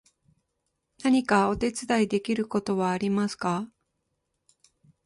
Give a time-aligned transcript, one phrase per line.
[1.03, 3.69] 何かお手伝いできることはありますか？